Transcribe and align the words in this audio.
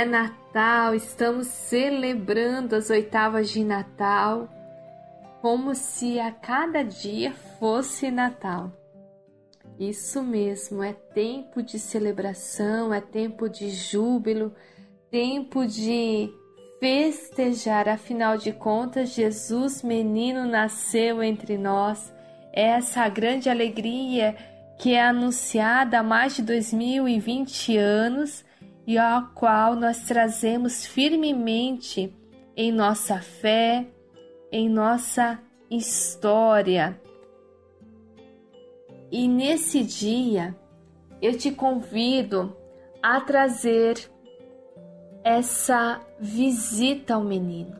é 0.00 0.04
Natal, 0.06 0.94
estamos 0.94 1.46
celebrando 1.46 2.74
as 2.74 2.88
oitavas 2.88 3.50
de 3.50 3.62
Natal, 3.62 4.48
como 5.42 5.74
se 5.74 6.18
a 6.18 6.32
cada 6.32 6.82
dia 6.82 7.34
fosse 7.58 8.10
Natal. 8.10 8.72
Isso 9.78 10.22
mesmo, 10.22 10.82
é 10.82 10.94
tempo 10.94 11.62
de 11.62 11.78
celebração, 11.78 12.94
é 12.94 13.00
tempo 13.02 13.46
de 13.46 13.68
júbilo, 13.68 14.54
tempo 15.10 15.66
de 15.66 16.32
festejar, 16.80 17.86
afinal 17.86 18.38
de 18.38 18.52
contas, 18.52 19.10
Jesus, 19.10 19.82
menino, 19.82 20.46
nasceu 20.46 21.22
entre 21.22 21.58
nós. 21.58 22.10
É 22.54 22.68
essa 22.68 23.06
grande 23.10 23.50
alegria 23.50 24.34
que 24.78 24.94
é 24.94 25.02
anunciada 25.02 25.98
há 25.98 26.02
mais 26.02 26.36
de 26.36 26.42
2020 26.42 27.76
anos 27.76 28.48
e 28.90 28.98
a 28.98 29.22
qual 29.36 29.76
nós 29.76 30.00
trazemos 30.00 30.84
firmemente 30.84 32.12
em 32.56 32.72
nossa 32.72 33.20
fé, 33.20 33.86
em 34.50 34.68
nossa 34.68 35.40
história. 35.70 37.00
E 39.08 39.28
nesse 39.28 39.84
dia 39.84 40.56
eu 41.22 41.38
te 41.38 41.52
convido 41.52 42.56
a 43.00 43.20
trazer 43.20 44.10
essa 45.22 46.00
visita 46.18 47.14
ao 47.14 47.22
menino. 47.22 47.78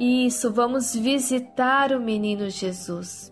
Isso, 0.00 0.50
vamos 0.50 0.94
visitar 0.94 1.92
o 1.92 2.00
menino 2.00 2.48
Jesus. 2.48 3.30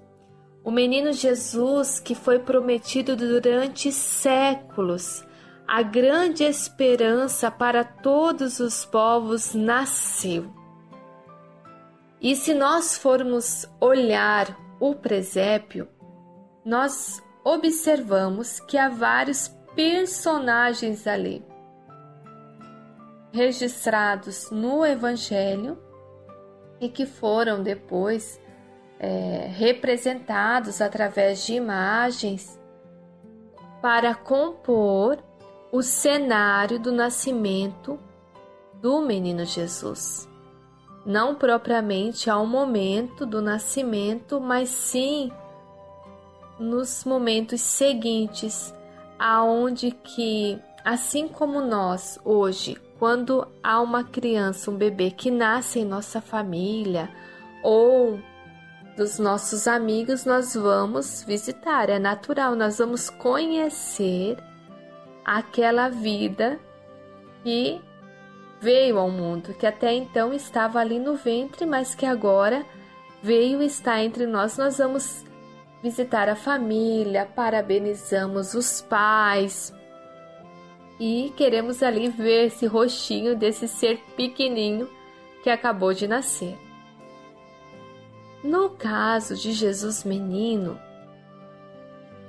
O 0.62 0.70
menino 0.70 1.11
Jesus 1.15 1.98
que 1.98 2.15
foi 2.15 2.39
prometido 2.39 3.17
durante 3.17 3.91
séculos 3.91 5.25
a 5.67 5.83
grande 5.83 6.45
esperança 6.45 7.50
para 7.50 7.83
todos 7.83 8.61
os 8.61 8.84
povos 8.84 9.55
nasceu. 9.55 10.53
E 12.20 12.36
se 12.36 12.55
nós 12.55 12.97
formos 12.97 13.69
olhar 13.81 14.56
o 14.81 14.94
presépio, 14.94 15.89
nós 16.64 17.22
observamos 17.44 18.61
que 18.61 18.78
há 18.78 18.89
vários 18.89 19.48
personagens 19.75 21.06
ali 21.06 21.44
registrados 23.33 24.50
no 24.50 24.84
Evangelho 24.84 25.78
e 26.81 26.89
que 26.89 27.05
foram 27.05 27.62
depois 27.62 28.41
é, 28.98 29.48
representados 29.55 30.81
através 30.81 31.44
de 31.44 31.55
imagens 31.55 32.59
para 33.83 34.14
compor 34.14 35.22
o 35.70 35.83
cenário 35.83 36.78
do 36.78 36.92
nascimento 36.92 37.98
do 38.75 39.00
menino 39.00 39.45
Jesus. 39.45 40.28
Não 41.05 41.34
propriamente 41.34 42.28
ao 42.28 42.47
momento 42.47 43.25
do 43.25 43.41
nascimento, 43.41 44.41
mas 44.41 44.69
sim 44.69 45.31
nos 46.59 47.05
momentos 47.05 47.61
seguintes, 47.61 48.75
aonde 49.19 49.91
que 49.91 50.59
assim 50.84 51.28
como 51.28 51.61
nós 51.61 52.19
hoje, 52.25 52.77
quando 52.98 53.47
há 53.62 53.81
uma 53.81 54.05
criança, 54.05 54.70
um 54.70 54.77
bebê 54.77 55.11
que 55.11 55.31
nasce 55.31 55.81
em 55.81 55.84
nossa 55.84 56.20
família 56.20 57.11
ou 57.62 58.19
dos 58.97 59.19
nossos 59.19 59.69
amigos, 59.69 60.25
nós 60.25 60.55
vamos 60.55 61.22
visitar, 61.22 61.91
é 61.91 61.98
natural, 61.98 62.55
nós 62.55 62.78
vamos 62.78 63.11
conhecer 63.11 64.39
aquela 65.27 65.88
vida 65.88 66.60
que 67.42 67.81
veio 68.60 68.97
ao 68.97 69.10
mundo, 69.10 69.53
que 69.54 69.66
até 69.66 69.92
então 69.92 70.32
estava 70.32 70.78
ali 70.78 71.00
no 71.00 71.16
ventre, 71.16 71.66
mas 71.66 71.97
que 71.97 72.06
agora 72.06 72.64
veio 73.20 73.60
e 73.60 73.66
está 73.66 74.00
entre 74.03 74.25
nós. 74.25 74.56
Nós 74.56 74.78
vamos 74.78 75.25
visitar 75.82 76.28
a 76.28 76.36
família, 76.36 77.26
parabenizamos 77.26 78.54
os 78.54 78.81
pais 78.81 79.75
e 80.98 81.32
queremos 81.36 81.82
ali 81.82 82.09
ver 82.09 82.47
esse 82.47 82.66
rostinho 82.66 83.36
desse 83.36 83.66
ser 83.66 83.98
pequenininho 84.16 84.88
que 85.42 85.50
acabou 85.50 85.92
de 85.92 86.06
nascer. 86.06 86.56
No 88.42 88.70
caso 88.70 89.34
de 89.34 89.53
Jesus 89.53 90.04
menino, 90.04 90.78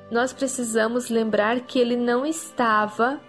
nós 0.10 0.32
precisamos 0.32 1.10
lembrar 1.10 1.62
que 1.62 1.80
ele 1.80 1.98
não 1.98 2.26
estava 2.26 3.20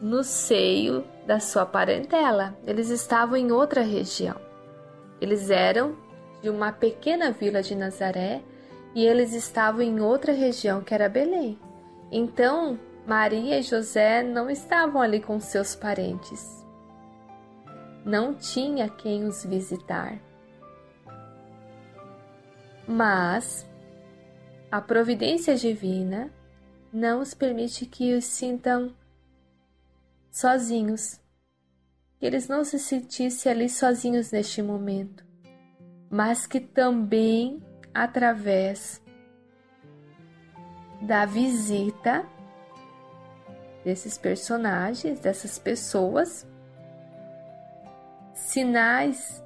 no 0.00 0.22
seio 0.22 1.04
da 1.26 1.40
sua 1.40 1.66
parentela, 1.66 2.56
eles 2.66 2.90
estavam 2.90 3.36
em 3.36 3.50
outra 3.50 3.82
região. 3.82 4.36
Eles 5.20 5.50
eram 5.50 5.96
de 6.42 6.48
uma 6.48 6.72
pequena 6.72 7.30
vila 7.30 7.62
de 7.62 7.74
Nazaré 7.74 8.42
e 8.94 9.04
eles 9.04 9.32
estavam 9.32 9.82
em 9.82 10.00
outra 10.00 10.32
região 10.32 10.80
que 10.80 10.94
era 10.94 11.08
Belém. 11.08 11.58
Então, 12.10 12.78
Maria 13.06 13.58
e 13.58 13.62
José 13.62 14.22
não 14.22 14.48
estavam 14.48 15.00
ali 15.02 15.20
com 15.20 15.40
seus 15.40 15.74
parentes. 15.74 16.64
Não 18.04 18.34
tinha 18.34 18.88
quem 18.88 19.24
os 19.24 19.44
visitar. 19.44 20.18
Mas 22.86 23.66
a 24.70 24.80
providência 24.80 25.54
divina 25.56 26.30
não 26.92 27.20
os 27.20 27.34
permite 27.34 27.86
que 27.86 28.14
os 28.14 28.24
sintam 28.24 28.94
sozinhos, 30.30 31.20
que 32.18 32.26
eles 32.26 32.48
não 32.48 32.64
se 32.64 32.78
sentissem 32.78 33.52
ali 33.52 33.68
sozinhos 33.68 34.32
neste 34.32 34.62
momento, 34.62 35.24
mas 36.10 36.46
que 36.46 36.60
também 36.60 37.62
através 37.94 39.02
da 41.00 41.24
visita 41.24 42.26
desses 43.84 44.18
personagens, 44.18 45.20
dessas 45.20 45.58
pessoas, 45.58 46.46
sinais 48.34 49.42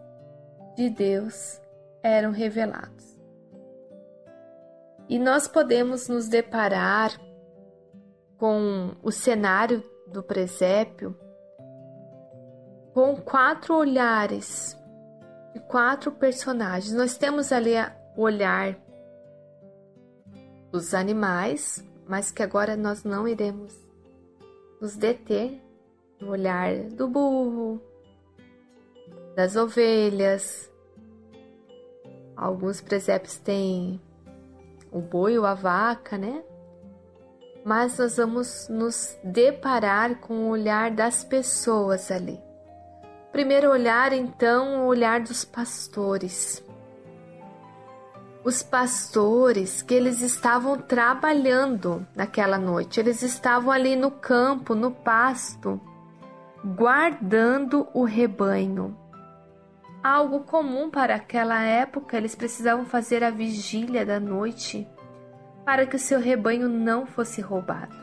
de 0.76 0.88
Deus 0.88 1.60
eram 2.03 2.30
revelados. 2.30 3.09
E 5.10 5.19
nós 5.19 5.48
podemos 5.48 6.06
nos 6.06 6.28
deparar 6.28 7.10
com 8.38 8.94
o 9.03 9.10
cenário 9.10 9.82
do 10.06 10.22
presépio 10.22 11.16
com 12.94 13.16
quatro 13.16 13.75
olhares 13.75 14.78
de 15.53 15.59
quatro 15.62 16.12
personagens. 16.12 16.94
Nós 16.94 17.19
temos 17.19 17.50
ali 17.50 17.72
o 18.16 18.22
olhar 18.22 18.78
dos 20.71 20.94
animais, 20.94 21.84
mas 22.06 22.31
que 22.31 22.44
agora 22.44 22.77
nós 22.77 23.03
não 23.03 23.27
iremos 23.27 23.77
nos 24.81 24.94
deter 24.97 25.60
no 26.21 26.31
olhar 26.31 26.84
do 26.84 27.09
burro, 27.09 27.82
das 29.34 29.56
ovelhas. 29.56 30.71
Alguns 32.37 32.81
presépios 32.81 33.37
têm 33.38 34.00
o 34.91 35.01
boi 35.01 35.39
ou 35.39 35.47
a 35.47 35.55
vaca, 35.55 36.19
né? 36.19 36.43
Mas 37.65 37.99
nós 37.99 38.17
vamos 38.17 38.69
nos 38.69 39.19
deparar 39.23 40.17
com 40.17 40.34
o 40.34 40.49
olhar 40.49 40.91
das 40.91 41.23
pessoas 41.23 42.11
ali. 42.11 42.41
Primeiro 43.33 43.71
olhar, 43.71 44.12
então, 44.12 44.83
o 44.83 44.87
olhar 44.87 45.21
dos 45.21 45.45
pastores. 45.45 46.65
Os 48.43 48.62
pastores 48.62 49.83
que 49.83 49.95
eles 49.95 50.22
estavam 50.22 50.78
trabalhando 50.78 52.07
naquela 52.16 52.59
noite, 52.59 52.98
eles 52.98 53.22
estavam 53.22 53.71
ali 53.71 53.95
no 53.95 54.10
campo, 54.10 54.75
no 54.75 54.91
pasto, 54.91 55.78
guardando 56.65 57.86
o 57.93 58.04
rebanho 58.04 58.97
algo 60.02 60.41
comum 60.41 60.91
para 60.91 61.14
aquela 61.14 61.62
época, 61.62 62.16
eles 62.16 62.34
precisavam 62.34 62.84
fazer 62.84 63.22
a 63.22 63.30
vigília 63.30 64.04
da 64.04 64.18
noite 64.18 64.88
para 65.64 65.86
que 65.86 65.97
o 65.97 65.98
seu 65.98 66.18
rebanho 66.18 66.68
não 66.68 67.06
fosse 67.06 67.41
roubado. 67.41 67.97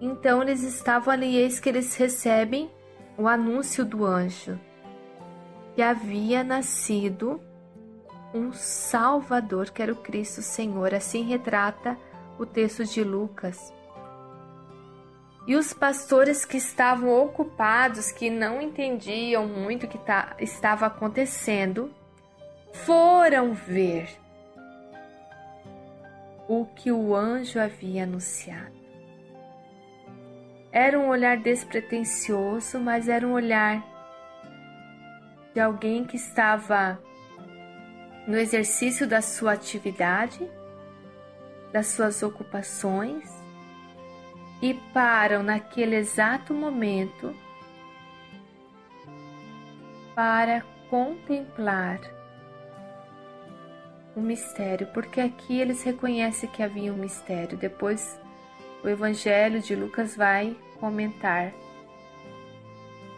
Então 0.00 0.42
eles 0.42 0.62
estavam 0.62 1.12
ali, 1.14 1.36
eis 1.36 1.60
que 1.60 1.68
eles 1.68 1.94
recebem 1.94 2.70
o 3.16 3.28
anúncio 3.28 3.84
do 3.84 4.04
anjo 4.04 4.58
que 5.74 5.82
havia 5.82 6.44
nascido 6.44 7.40
um 8.34 8.52
Salvador, 8.52 9.70
que 9.70 9.82
era 9.82 9.92
o 9.92 9.96
Cristo 9.96 10.42
Senhor. 10.42 10.94
Assim 10.94 11.22
retrata 11.22 11.98
o 12.38 12.46
texto 12.46 12.84
de 12.84 13.02
Lucas. 13.02 13.72
E 15.46 15.56
os 15.56 15.72
pastores 15.72 16.44
que 16.44 16.56
estavam 16.56 17.10
ocupados, 17.10 18.12
que 18.12 18.30
não 18.30 18.62
entendiam 18.62 19.46
muito 19.46 19.86
o 19.86 19.88
que 19.88 19.98
tá, 19.98 20.36
estava 20.38 20.86
acontecendo, 20.86 21.92
foram 22.72 23.52
ver 23.52 24.08
o 26.48 26.64
que 26.64 26.92
o 26.92 27.14
anjo 27.14 27.58
havia 27.58 28.04
anunciado. 28.04 28.80
Era 30.70 30.98
um 30.98 31.08
olhar 31.08 31.36
despretensioso, 31.36 32.78
mas 32.78 33.08
era 33.08 33.26
um 33.26 33.32
olhar 33.32 33.84
de 35.52 35.60
alguém 35.60 36.04
que 36.04 36.16
estava 36.16 36.98
no 38.26 38.36
exercício 38.36 39.06
da 39.08 39.20
sua 39.20 39.52
atividade, 39.52 40.48
das 41.72 41.88
suas 41.88 42.22
ocupações 42.22 43.41
e 44.62 44.74
param 44.94 45.42
naquele 45.42 45.96
exato 45.96 46.54
momento 46.54 47.34
para 50.14 50.62
contemplar 50.88 52.00
o 54.14 54.20
mistério, 54.20 54.86
porque 54.88 55.20
aqui 55.20 55.60
eles 55.60 55.82
reconhecem 55.82 56.48
que 56.48 56.62
havia 56.62 56.92
um 56.92 56.96
mistério. 56.96 57.58
Depois 57.58 58.20
o 58.84 58.88
Evangelho 58.88 59.60
de 59.60 59.74
Lucas 59.74 60.14
vai 60.14 60.56
comentar. 60.78 61.52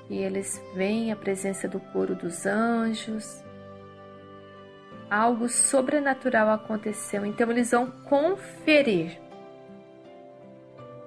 E 0.08 0.18
eles 0.18 0.62
veem 0.74 1.12
a 1.12 1.16
presença 1.16 1.66
do 1.68 1.80
coro 1.80 2.14
dos 2.14 2.46
anjos. 2.46 3.42
Algo 5.10 5.48
sobrenatural 5.48 6.48
aconteceu, 6.50 7.26
então 7.26 7.50
eles 7.50 7.70
vão 7.72 7.90
conferir. 7.90 9.23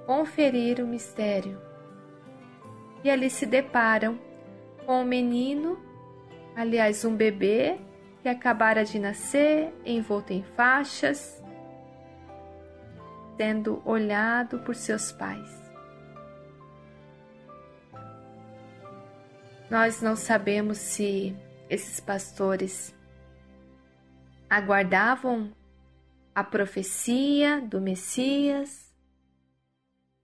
Conferir 0.07 0.83
o 0.83 0.88
mistério. 0.88 1.62
E 3.04 3.09
ali 3.12 3.30
se 3.30 3.45
deparam 3.45 4.18
com 4.86 5.01
um 5.01 5.06
menino, 5.06 5.77
aliás, 6.56 7.06
um 7.06 7.15
bebê 7.15 7.77
que 8.24 8.30
acabara 8.30 8.83
de 8.83 8.98
nascer, 8.98 9.71
envolto 9.86 10.33
em 10.33 10.42
faixas, 10.42 11.44
sendo 13.38 13.81
olhado 13.86 14.59
por 14.59 14.74
seus 14.75 15.12
pais. 15.12 15.68
Nós 19.69 20.01
não 20.01 20.15
sabemos 20.15 20.77
se 20.77 21.36
esses 21.69 22.00
pastores 22.00 22.95
aguardavam 24.50 25.51
a 26.33 26.44
profecia 26.44 27.59
do 27.59 27.81
Messias. 27.81 28.87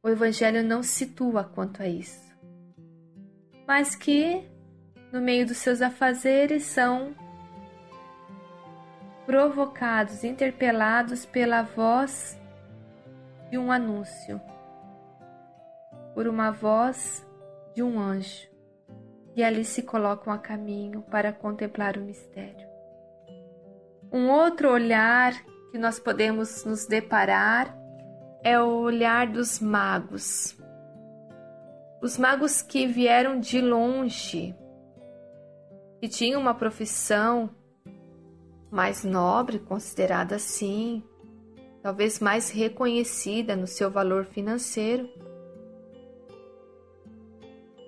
O 0.06 0.10
Evangelho 0.10 0.62
não 0.62 0.84
situa 0.84 1.46
quanto 1.46 1.82
a 1.82 1.88
isso, 1.88 2.36
mas 3.66 3.96
que 3.96 4.44
no 5.14 5.22
meio 5.22 5.48
dos 5.48 5.56
seus 5.60 5.82
afazeres 5.82 6.64
são 6.64 7.16
provocados, 9.26 10.26
interpelados 10.26 11.26
pela 11.26 11.62
voz 11.62 12.38
de 13.50 13.58
um 13.58 13.72
anúncio, 13.72 14.42
por 16.14 16.28
uma 16.28 16.52
voz 16.52 17.26
de 17.74 17.82
um 17.82 17.98
anjo, 17.98 18.50
e 19.38 19.42
ali 19.42 19.64
se 19.64 19.84
colocam 19.84 20.34
a 20.34 20.38
caminho 20.38 21.02
para 21.04 21.32
contemplar 21.32 21.96
o 21.96 22.02
mistério. 22.02 22.68
Um 24.12 24.30
outro 24.30 24.70
olhar 24.70 25.34
que 25.72 25.78
nós 25.78 25.98
podemos 25.98 26.66
nos 26.66 26.86
deparar 26.86 27.83
é 28.44 28.60
o 28.60 28.82
olhar 28.82 29.28
dos 29.28 29.60
magos. 29.60 30.58
Os 32.02 32.18
magos 32.18 32.62
que 32.62 32.86
vieram 32.86 33.40
de 33.40 33.62
longe, 33.62 34.54
que 36.02 36.10
tinham 36.10 36.42
uma 36.42 36.54
profissão 36.54 37.50
mais 38.70 39.04
nobre, 39.06 39.60
considerada 39.60 40.36
assim, 40.36 41.02
talvez 41.82 42.20
mais 42.20 42.50
reconhecida 42.50 43.56
no 43.56 43.68
seu 43.68 43.90
valor 43.90 44.26
financeiro, 44.26 45.10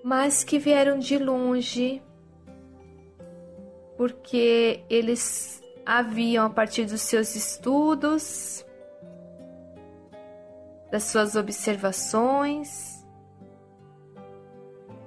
mas 0.04 0.44
que 0.44 0.58
vieram 0.60 0.98
de 0.98 1.18
longe 1.18 2.02
porque 3.98 4.82
eles 4.90 5.62
haviam, 5.86 6.46
a 6.46 6.50
partir 6.50 6.86
dos 6.86 7.02
seus 7.02 7.36
estudos, 7.36 8.66
das 10.96 11.04
suas 11.04 11.36
observações, 11.36 13.06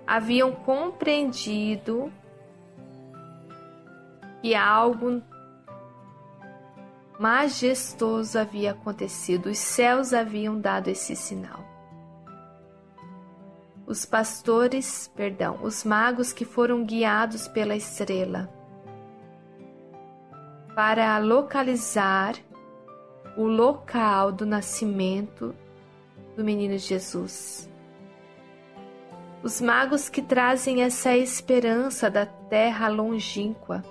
haviam 0.06 0.52
compreendido 0.52 2.12
que 4.43 4.55
algo 4.55 5.23
majestoso 7.19 8.38
havia 8.38 8.73
acontecido, 8.73 9.46
os 9.46 9.56
céus 9.56 10.12
haviam 10.12 10.61
dado 10.61 10.88
esse 10.88 11.17
sinal. 11.17 11.64
Os 13.87 14.05
pastores, 14.05 15.11
perdão, 15.17 15.58
os 15.62 15.85
magos 15.85 16.35
que 16.35 16.44
foram 16.44 16.85
guiados 16.85 17.49
pela 17.49 17.75
estrela 17.75 18.46
para 20.75 21.17
localizar 21.17 22.35
o 23.38 23.44
local 23.44 24.31
do 24.31 24.44
nascimento 24.44 25.55
do 26.38 26.44
menino 26.44 26.79
Jesus. 26.79 27.69
Os 29.43 29.61
magos 29.61 30.08
que 30.08 30.23
trazem 30.23 30.82
essa 30.82 31.14
esperança 31.14 32.11
da 32.11 32.25
terra 32.25 32.88
longínqua 32.88 33.85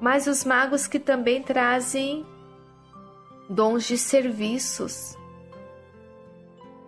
mas 0.00 0.26
os 0.26 0.44
magos 0.44 0.86
que 0.86 0.98
também 0.98 1.42
trazem 1.42 2.24
dons 3.48 3.86
de 3.86 3.98
serviços, 3.98 5.16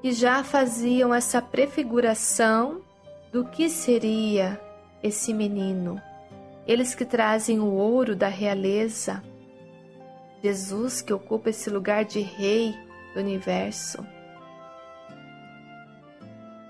que 0.00 0.12
já 0.12 0.42
faziam 0.42 1.12
essa 1.12 1.42
prefiguração 1.42 2.80
do 3.30 3.44
que 3.44 3.68
seria 3.68 4.58
esse 5.02 5.34
menino. 5.34 6.00
Eles 6.66 6.94
que 6.94 7.04
trazem 7.04 7.60
o 7.60 7.72
ouro 7.72 8.16
da 8.16 8.28
realeza, 8.28 9.22
Jesus 10.42 11.02
que 11.02 11.12
ocupa 11.12 11.50
esse 11.50 11.68
lugar 11.68 12.04
de 12.04 12.20
rei 12.20 12.74
do 13.12 13.20
universo, 13.20 14.06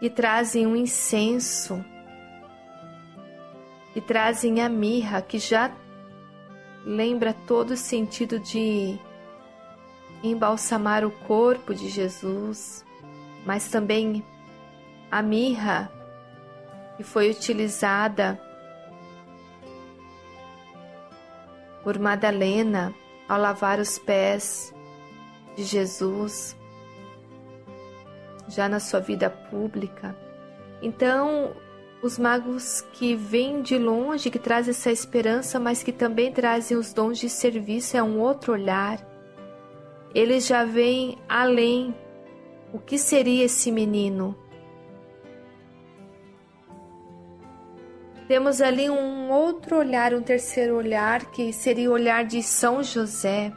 que 0.00 0.11
trazem 0.11 0.67
um 0.67 0.75
incenso, 0.75 1.85
que 3.93 4.00
trazem 4.00 4.61
a 4.61 4.69
mirra 4.69 5.23
que 5.23 5.39
já 5.39 5.71
lembra 6.85 7.32
todo 7.32 7.72
o 7.72 7.77
sentido 7.77 8.39
de 8.41 8.99
embalsamar 10.22 11.05
o 11.05 11.11
corpo 11.11 11.75
de 11.75 11.89
Jesus, 11.89 12.84
mas 13.44 13.69
também 13.69 14.25
a 15.11 15.22
mirra 15.22 15.91
que 16.96 17.03
foi 17.03 17.31
utilizada 17.31 18.41
por 21.82 21.99
Madalena 21.99 22.94
ao 23.29 23.41
lavar 23.41 23.79
os 23.79 23.99
pés 23.99 24.72
de 25.56 25.65
Jesus, 25.65 26.56
já 28.49 28.69
na 28.69 28.81
sua 28.81 29.01
vida 29.01 29.31
pública. 29.31 30.17
Então, 30.81 31.55
os 32.03 32.19
magos 32.19 32.81
que 32.93 33.15
vêm 33.15 33.63
de 33.63 33.79
longe, 33.79 34.31
que 34.31 34.39
trazem 34.39 34.71
essa 34.71 34.91
esperança, 34.91 35.61
mas 35.61 35.82
que 35.82 35.93
também 35.93 36.32
trazem 36.32 36.77
os 36.77 36.93
dons 36.93 37.19
de 37.19 37.29
serviço, 37.29 37.97
é 37.97 38.03
um 38.03 38.19
outro 38.19 38.53
olhar. 38.53 38.99
Eles 40.15 40.47
já 40.47 40.65
vêm 40.65 41.17
além. 41.29 41.94
O 42.73 42.79
que 42.79 42.99
seria 42.99 43.44
esse 43.44 43.71
menino? 43.71 44.37
Temos 48.27 48.61
ali 48.61 48.89
um 48.89 49.31
outro 49.31 49.77
olhar, 49.79 50.15
um 50.15 50.23
terceiro 50.23 50.77
olhar, 50.77 51.31
que 51.31 51.53
seria 51.53 51.91
o 51.91 51.93
olhar 51.93 52.25
de 52.25 52.43
São 52.43 52.82
José. 52.82 53.53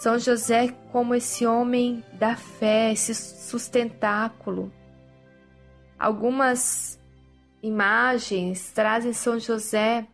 São 0.00 0.18
José 0.18 0.68
como 0.90 1.14
esse 1.14 1.46
homem 1.46 2.04
da 2.18 2.34
fé, 2.34 2.92
esse 2.92 3.14
sustentáculo 3.14 4.72
Algumas 6.00 6.98
imagens 7.62 8.72
trazem 8.72 9.12
São 9.12 9.38
José 9.38 10.08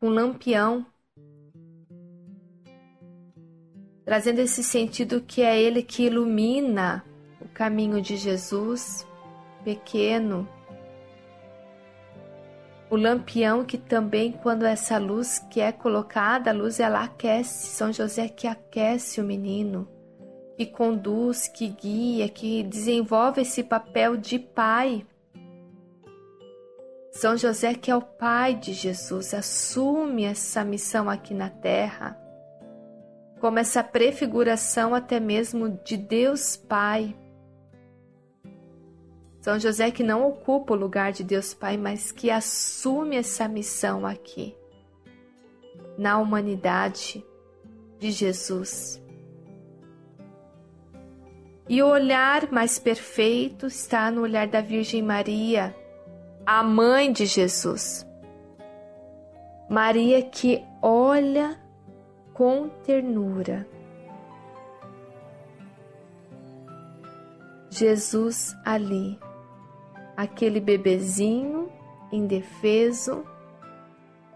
com 0.00 0.08
um 0.08 0.10
lampião, 0.10 0.84
trazendo 4.04 4.40
esse 4.40 4.64
sentido 4.64 5.20
que 5.20 5.40
é 5.40 5.56
ele 5.56 5.84
que 5.84 6.06
ilumina 6.06 7.04
o 7.40 7.48
caminho 7.48 8.02
de 8.02 8.16
Jesus, 8.16 9.06
pequeno. 9.62 10.48
O 12.88 12.96
lampião 12.96 13.64
que 13.64 13.76
também, 13.76 14.32
quando 14.32 14.64
essa 14.64 14.98
luz 14.98 15.38
que 15.50 15.60
é 15.60 15.72
colocada, 15.72 16.50
a 16.50 16.54
luz 16.54 16.78
ela 16.78 17.02
aquece, 17.02 17.66
São 17.68 17.92
José 17.92 18.28
que 18.28 18.46
aquece 18.46 19.20
o 19.20 19.24
menino 19.24 19.88
que 20.56 20.64
conduz, 20.64 21.48
que 21.48 21.68
guia, 21.68 22.30
que 22.30 22.62
desenvolve 22.62 23.42
esse 23.42 23.62
papel 23.62 24.16
de 24.16 24.38
pai. 24.38 25.04
São 27.12 27.36
José, 27.36 27.74
que 27.74 27.90
é 27.90 27.96
o 27.96 28.00
pai 28.00 28.54
de 28.54 28.72
Jesus, 28.72 29.34
assume 29.34 30.24
essa 30.24 30.64
missão 30.64 31.10
aqui 31.10 31.34
na 31.34 31.50
terra. 31.50 32.18
como 33.40 33.58
essa 33.58 33.82
prefiguração 33.84 34.94
até 34.94 35.20
mesmo 35.20 35.68
de 35.84 35.96
Deus 35.96 36.56
Pai. 36.56 37.14
São 39.46 39.60
José 39.60 39.92
que 39.92 40.02
não 40.02 40.26
ocupa 40.26 40.74
o 40.74 40.76
lugar 40.76 41.12
de 41.12 41.22
Deus 41.22 41.54
Pai, 41.54 41.76
mas 41.76 42.10
que 42.10 42.32
assume 42.32 43.14
essa 43.14 43.46
missão 43.46 44.04
aqui, 44.04 44.56
na 45.96 46.18
humanidade 46.18 47.24
de 47.96 48.10
Jesus. 48.10 49.00
E 51.68 51.80
o 51.80 51.86
olhar 51.86 52.50
mais 52.50 52.80
perfeito 52.80 53.68
está 53.68 54.10
no 54.10 54.22
olhar 54.22 54.48
da 54.48 54.60
Virgem 54.60 55.00
Maria, 55.00 55.72
a 56.44 56.64
mãe 56.64 57.12
de 57.12 57.24
Jesus. 57.24 58.04
Maria 59.70 60.24
que 60.24 60.60
olha 60.82 61.56
com 62.34 62.68
ternura. 62.84 63.64
Jesus 67.70 68.56
ali, 68.64 69.16
aquele 70.16 70.60
bebezinho 70.60 71.70
indefeso, 72.10 73.24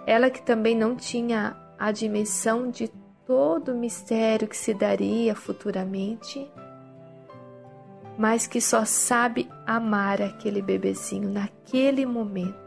ela 0.07 0.31
que 0.31 0.43
também 0.43 0.77
não 0.77 0.95
tinha 0.95 1.57
a 1.79 1.93
dimensão 1.93 2.71
de 2.71 2.89
todo 3.27 3.73
o 3.73 3.79
mistério 3.79 4.49
que 4.49 4.57
se 4.57 4.75
daria 4.75 5.35
futuramente, 5.35 6.51
mas 8.19 8.47
que 8.47 8.61
só 8.61 8.85
sabe 8.85 9.49
amar 9.67 10.21
aquele 10.21 10.61
bebezinho 10.61 11.31
naquele 11.31 12.05
momento. 12.05 12.59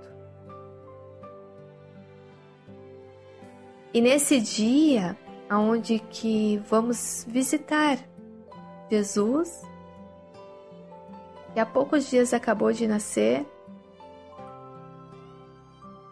E 3.93 4.01
nesse 4.01 4.39
dia, 4.39 5.15
aonde 5.47 5.99
que 5.99 6.57
vamos 6.67 7.25
visitar 7.29 7.99
Jesus, 8.89 9.61
que 11.53 11.59
há 11.59 11.65
poucos 11.65 12.09
dias 12.09 12.33
acabou 12.33 12.73
de 12.73 12.87
nascer, 12.87 13.45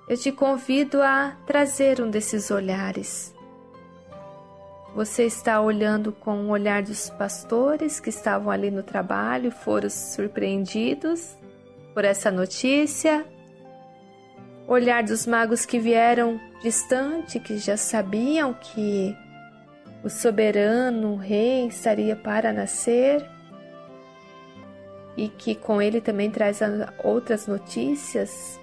eu 0.07 0.17
te 0.17 0.31
convido 0.31 1.01
a 1.01 1.37
trazer 1.47 2.01
um 2.01 2.09
desses 2.09 2.51
olhares. 2.51 3.33
Você 4.93 5.23
está 5.23 5.61
olhando 5.61 6.11
com 6.11 6.45
o 6.45 6.49
olhar 6.49 6.83
dos 6.83 7.09
pastores 7.09 7.99
que 7.99 8.09
estavam 8.09 8.51
ali 8.51 8.69
no 8.69 8.83
trabalho 8.83 9.47
e 9.47 9.51
foram 9.51 9.89
surpreendidos 9.89 11.37
por 11.93 12.03
essa 12.03 12.29
notícia. 12.29 13.25
Olhar 14.67 15.01
dos 15.01 15.25
magos 15.25 15.65
que 15.65 15.79
vieram 15.79 16.39
distante, 16.61 17.39
que 17.39 17.57
já 17.57 17.77
sabiam 17.77 18.53
que 18.53 19.15
o 20.03 20.09
soberano 20.09 21.13
o 21.13 21.17
rei 21.17 21.67
estaria 21.67 22.15
para 22.15 22.51
nascer 22.51 23.25
e 25.17 25.27
que 25.27 25.55
com 25.55 25.81
ele 25.81 25.99
também 25.99 26.29
traz 26.31 26.59
outras 27.03 27.47
notícias, 27.47 28.59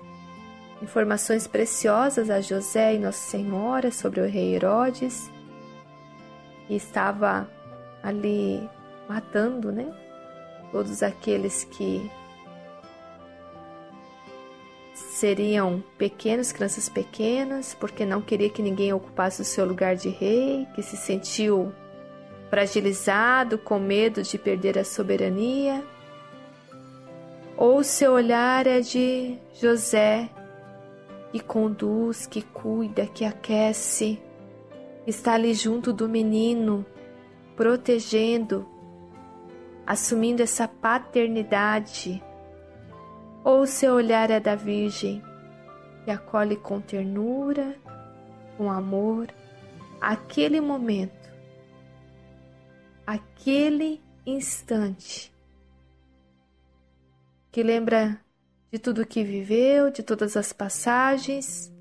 informações 0.83 1.47
preciosas 1.47 2.31
a 2.31 2.41
José 2.41 2.95
e 2.95 2.99
Nossa 2.99 3.19
Senhora 3.19 3.91
sobre 3.91 4.21
o 4.21 4.29
rei 4.29 4.55
Herodes, 4.55 5.31
que 6.67 6.75
estava 6.75 7.49
ali 8.03 8.69
matando, 9.09 9.73
né? 9.73 9.93
Todos 10.71 11.03
aqueles 11.03 11.65
que 11.65 12.11
seriam 15.19 15.83
pequenos, 15.97 16.53
crianças 16.53 16.89
pequenas, 16.89 17.75
porque 17.75 18.05
não 18.05 18.21
queria 18.23 18.49
que 18.49 18.63
ninguém 18.63 18.93
ocupasse 18.93 19.43
o 19.43 19.45
seu 19.45 19.65
lugar 19.65 19.97
de 19.97 20.09
rei, 20.09 20.67
que 20.75 20.83
se 20.83 20.97
sentiu 20.97 21.73
fragilizado, 22.51 23.59
com 23.59 23.79
medo 23.79 24.23
de 24.23 24.39
perder 24.39 24.79
a 24.79 24.85
soberania. 24.85 25.83
Ou 27.61 27.83
seu 27.83 28.13
olhar 28.13 28.69
é 28.69 28.79
de 28.79 29.37
José, 29.53 30.31
que 31.33 31.41
conduz, 31.41 32.25
que 32.25 32.41
cuida, 32.41 33.05
que 33.05 33.25
aquece, 33.25 34.23
está 35.05 35.35
ali 35.35 35.53
junto 35.55 35.93
do 35.93 36.09
menino, 36.09 36.87
protegendo, 37.57 38.65
assumindo 39.85 40.41
essa 40.41 40.69
paternidade. 40.69 42.23
Ou 43.43 43.67
seu 43.67 43.95
olhar 43.95 44.31
é 44.31 44.39
da 44.39 44.55
Virgem, 44.55 45.21
que 46.05 46.13
acolhe 46.13 46.55
com 46.55 46.81
ternura, 46.81 47.75
com 48.57 48.71
amor, 48.71 49.27
aquele 50.01 50.61
momento, 50.61 51.29
aquele 53.05 54.01
instante, 54.25 55.37
que 57.51 57.63
lembra 57.63 58.21
de 58.71 58.79
tudo 58.79 59.07
que 59.07 59.25
viveu, 59.25 59.91
de 59.91 60.03
todas 60.03 60.37
as 60.37 60.53
passagens, 60.53 61.73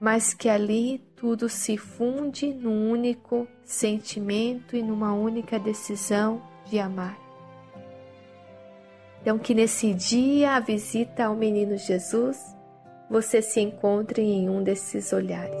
mas 0.00 0.32
que 0.32 0.48
ali 0.48 0.98
tudo 1.14 1.48
se 1.48 1.76
funde 1.76 2.52
num 2.52 2.90
único 2.90 3.46
sentimento 3.64 4.76
e 4.76 4.82
numa 4.82 5.12
única 5.14 5.58
decisão 5.58 6.42
de 6.66 6.78
amar. 6.78 7.18
Então, 9.20 9.38
que 9.38 9.54
nesse 9.54 9.92
dia, 9.92 10.52
a 10.52 10.60
visita 10.60 11.24
ao 11.24 11.34
menino 11.34 11.76
Jesus, 11.76 12.38
você 13.10 13.42
se 13.42 13.60
encontre 13.60 14.22
em 14.22 14.48
um 14.48 14.62
desses 14.62 15.12
olhares. 15.12 15.60